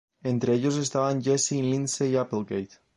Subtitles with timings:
[0.23, 2.79] Entre ellos estaban Jesse y Lindsay Applegate.